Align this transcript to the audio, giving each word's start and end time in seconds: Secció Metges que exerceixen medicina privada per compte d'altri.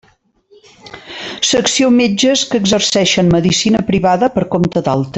Secció 1.49 1.91
Metges 1.99 2.47
que 2.53 2.63
exerceixen 2.63 3.31
medicina 3.37 3.87
privada 3.93 4.35
per 4.39 4.49
compte 4.57 4.85
d'altri. 4.91 5.09